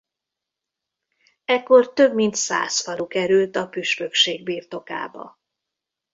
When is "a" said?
3.55-3.67